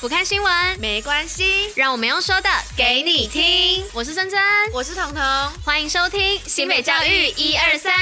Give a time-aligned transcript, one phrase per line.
[0.00, 3.84] 不看新闻没关系，让我们用说的给你听。
[3.92, 4.40] 我是珍珍，
[4.72, 5.20] 我是彤彤，
[5.64, 7.92] 欢迎收听新北教育一二三。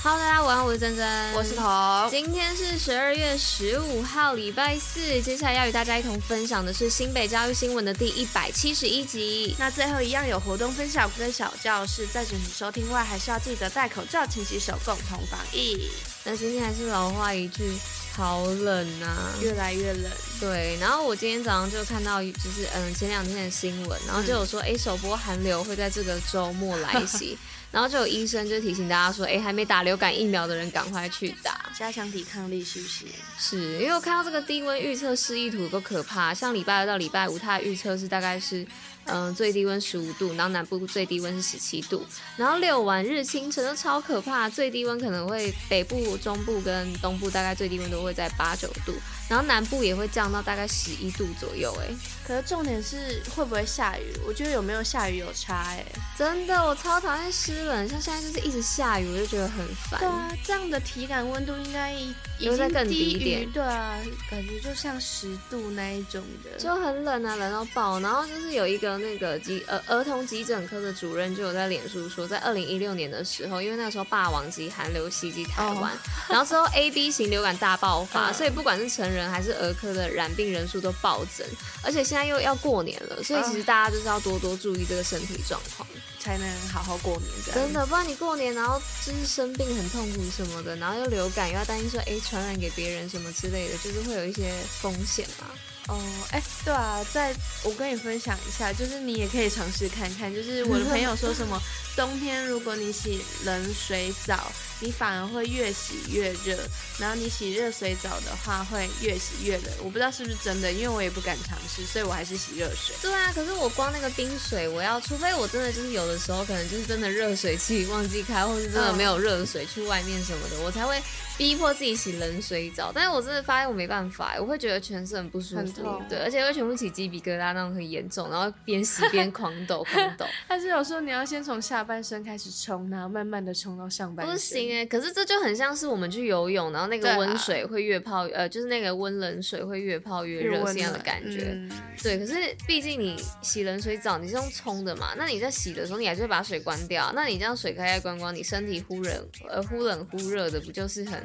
[0.00, 2.08] Hello，大家晚上好，我是珍珍，我是彤。
[2.08, 5.20] 今天是十二月十五号，礼拜四。
[5.20, 9.56] 接下来要与大家一同分享的是新北教育新闻的第一百七十一集。
[9.58, 15.90] 那最后一样有活动分享跟小教室，在准时收听外，还是要记得戴口罩、勤洗手，共同防疫。
[16.22, 17.76] 那今天还是老话一句。
[18.18, 20.10] 好冷啊，越来越冷。
[20.40, 27.38] 对，然后我今天早上就看到，就是嗯前两天的新闻，然后就有说，哎、嗯，首波寒流会在这个周末来袭，
[27.70, 33.04] 然后就有医生就提醒大家说，哎，还没打流感疫苗的人赶快去打，加强抵抗力，是不是？
[33.38, 38.66] 是，因为我看到这个低温预测示意图够可怕，像礼拜二到礼拜五，它的预测是大概是。
[39.08, 42.04] 嗯，最低温十五度，然后南部最低温是十七度，
[42.36, 48.92] 然后六晚日清晨都超可怕，最低温可能会北部、中部跟东部大概最低温都会在八九度，
[49.28, 51.94] 然后南部也会降到大概十一度左右，哎，
[52.26, 54.12] 可是重点是会不会下雨？
[54.26, 55.84] 我觉得有没有下雨有差，哎，
[56.16, 60.00] 真的，我超讨厌湿冷，像现在就是一直下雨，我就觉得很烦。
[60.00, 63.96] 对啊，这样的体感温度应该已经再更低一点，对啊，
[64.30, 68.98] 感觉就像十度那一种的，就很冷啊，冷到爆，然后就是有一个。
[68.98, 75.90] 那个急呃儿童急诊科的主任就有在脸书说，在二零一六年的时候，因为那时候霸王级寒流袭击台湾，oh.
[76.28, 81.46] 然后之后 A B 型流感大爆发， 所以不管是成人还是儿科的染病人数都暴增，
[81.82, 85.88] 而且现在又要过年了，所以其实大家就是要多多注意这个身体状况，
[86.20, 87.54] 才能好好过年。
[87.54, 94.52] 真的，不然你过年然后就是生病很痛苦什么的，然后又流感又要担心说哎传染给别人什么之类的，就是会有一些
[94.82, 95.46] 风险嘛。
[95.88, 95.98] 哦，
[96.32, 101.58] 哎，对啊，在我跟你分享一下，就是你也可以尝试看看，就是我的朋友说什么，
[101.98, 106.56] 冬天如果你洗冷水澡，你反而会越洗越热，
[106.96, 109.64] 然后你洗热水澡的话会越洗越冷。
[109.80, 112.94] 我不知道是不是真的，因为我也不敢尝试，所以我还是洗热水。
[113.02, 121.02] 对啊，可是我光那个冰水，我要除非我真的就是有的时候可能就是真的热水器忘记开，或是真的没有热水去外面什么的，我才会。
[121.36, 130.26] 逼迫自己洗冷水澡，但是我真的发现我没办法，我会觉得全身很不舒服，对，而且会全部起鸡皮疙瘩那种很严重，然后边洗边狂抖狂抖。
[130.48, 134.34] 但是有时候你要先从下半身开始冲，然后慢慢的冲到上半身。
[134.34, 141.48] 不行哎，可是这就很像是我们去游泳，然后那个温水会越泡，啊、呃，就是那个温冷水会越泡越热这样的感觉。
[141.54, 141.70] 嗯、
[142.02, 142.34] 对，可是
[142.66, 151.18] 毕竟你洗冷水澡你是用冲的嘛，那你在洗的时候你还是会把水关掉，那你这样水开开关关，你身体忽冷呃忽冷忽热的，不就是很？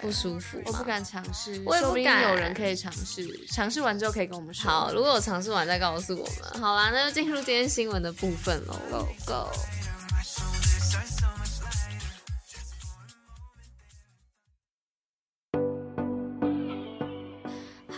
[0.00, 1.60] 不舒服，我不敢尝试。
[1.66, 4.70] 我也不敢，有人可以尝试，尝试完之后可以跟我们说。
[4.70, 6.60] 好，如果我尝试完再告诉我们。
[6.60, 8.74] 好啦，那就进入今天新闻的部分喽。
[8.90, 9.50] Go go。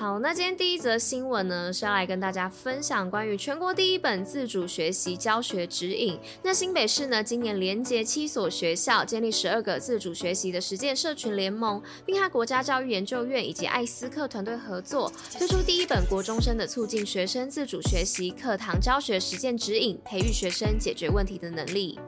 [0.01, 6.19] 好，那今天第一则新闻呢，是要来跟大家分享关于全国第一本自主学习教学指引。
[6.43, 22.01] 那新北市呢，今年连结七所学校，建立十二个自主学习的实践社群联盟，并和国家教育研究院以及艾斯克团队合作，推出第一本国中生的促进学生自主学习课堂教学实践指引，培育学生解决问题的能力。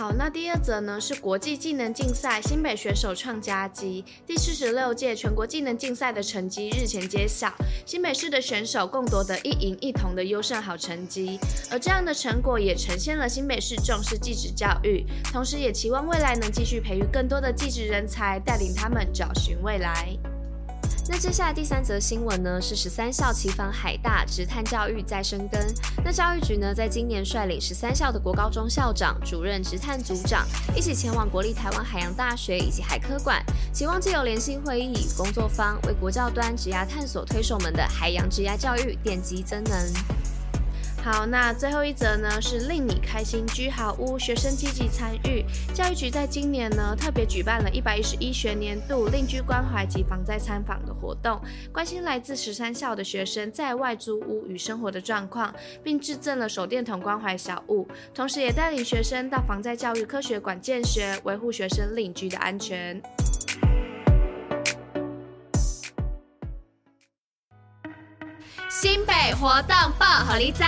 [0.00, 7.52] 好，那第二则呢是国际技能竞赛新北选手创佳绩，第四十六届全国技能竞赛的成绩日前揭晓，
[7.84, 11.38] 新北市的选手共夺得一银一铜的优胜好成绩，
[11.70, 20.16] 而这样的成果也呈现了新北市重视技职教育，同时也期望未来能继续培育更多的技职人才，带领他们找寻未来。
[21.12, 25.60] 那接下来第三则新闻呢，是十三校齐访海大，直探教育再生根。
[26.04, 40.19] 那教育局呢，在今年率领十三校的国高中校长、主任、直探组长一起前往国立台湾海洋大学以及海科馆，期望借由联席会议工作方，为国教端职涯探索推手们的海洋职涯教育奠基增能。
[41.02, 45.42] 好，那最后一则呢，是令你开心居好屋，学生积极参与。
[45.72, 51.40] 教育局在今年呢，特别举办了一百一十一学年度令居关怀及防灾参访的活动，
[51.72, 63.00] 关心来自十三校的学生在外租屋与生活的状况，并制赠了手电筒关怀小物，同时也带领学生到防灾教育科学馆见学，维护学生邻居的安全。
[68.68, 70.66] 新北活动报，好利在。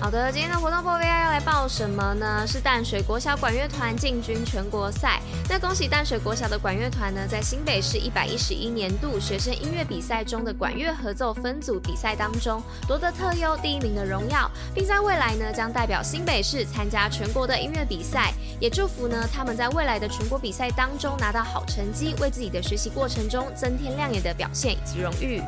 [0.00, 2.46] 好的，今天的活动报 VI 要来报什么呢？
[2.46, 5.20] 是淡水国小管乐团进军全国赛。
[5.48, 18.32] 那恭喜淡水国小的管乐团呢，在新北市一百一十一年度学生音乐比赛中的管乐合奏分组比赛当中夺得特优第一名的荣耀，并在未来呢将代表新北市参加全国的音乐比赛。
[18.60, 25.42] 也祝福呢他们在未来的全国比赛当中拿到好成绩，为自己的学习过程中增添亮眼的表现以及荣誉。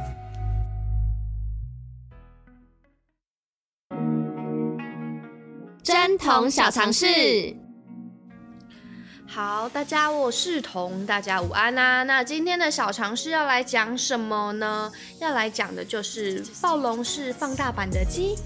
[6.21, 7.07] 童小常识，
[9.27, 12.03] 好，大家我是童，大家午安啊。
[12.03, 14.93] 那今天的小常识要来讲什么呢？
[15.19, 18.37] 要来讲的就是暴龙是放大版的鸡。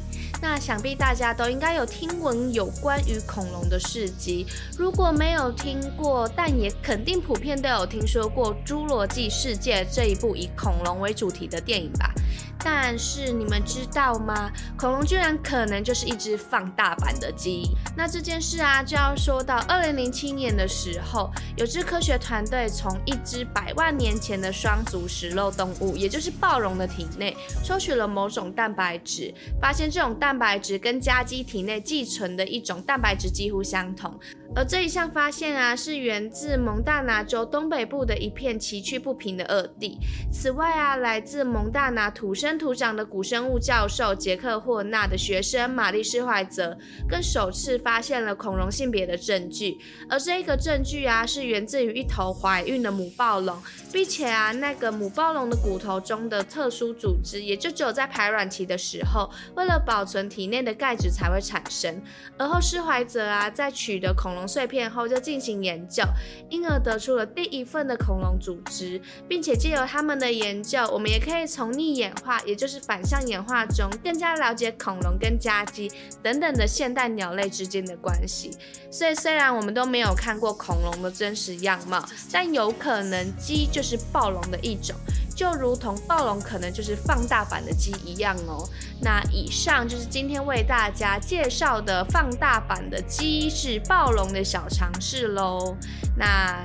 [0.41, 4.47] 那想必大家都应该有听闻有关于恐龙的事迹，
[4.79, 12.12] 如果没有听过，但也肯定普遍都有听说过《侏罗纪世界》这一部以恐龙为主题的电影吧。
[12.59, 14.51] 但是你们知道吗？
[14.79, 17.71] 恐龙居然可能就是一只放大版的鸡。
[17.97, 34.19] 那这件事啊，就要说到二零零七年的时候，有支科学团队从一只百万年前的双足食肉动物，也就是暴龙的体内，抽取了某种蛋白质，发现这种蛋白质跟家鸡体内寄存的一种蛋白质几乎相同。
[34.57, 39.99] 而这一项发现啊，是源自蒙大拿州东北部的一片崎岖不平的恶地。
[40.33, 46.75] 此外啊，来自蒙大拿土生土长的古生物教授杰克霍纳的学生玛丽施怀泽，
[47.06, 49.76] 更首次发现了恐龙性别的证据。
[50.09, 53.62] 而这个证据啊，是源自于一头怀孕的母暴龙，
[53.93, 62.03] 并且啊，那个母暴龙的骨头中的特殊组织，也就只有在排卵期的时候，为了保存体内的钙质才会产生。
[62.38, 66.03] 而后施怀泽啊，在取得恐龙碎片后就进行研究，
[66.49, 68.99] 因而得出了第一份的恐龙组织，
[69.29, 75.90] 并且借由他们的研究，我们也可以从逆演化，也就是反向演化中，更加了解恐龙跟家鸡
[76.22, 78.50] 等等的现代鸟类之间的关系。
[78.90, 84.94] 所以虽然我们都没有看过恐龙的真实样貌，但有可能鸡就是暴龙的一种。
[85.37, 88.64] 就如同暴龙可能就是放大版的鸡一样哦。
[89.00, 95.76] 那以上就是今天为大家介绍的放大版的鸡是暴龙的小尝试喽。
[96.16, 96.64] 那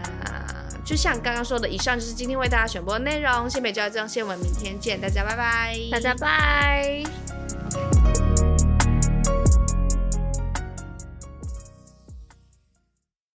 [0.89, 3.47] 就像刚刚说的，以上就是今天为大家选播的内容。
[3.47, 7.28] 新北教育中心，我们明天见，大家拜拜，大家拜。